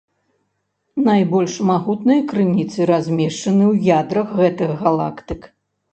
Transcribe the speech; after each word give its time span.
Найбольш 1.07 1.53
магутныя 1.71 2.21
крыніцы 2.33 2.79
размешчаны 2.93 3.63
ў 3.69 3.97
ядрах 3.99 4.27
гэтых 4.41 4.69
галактык. 4.85 5.41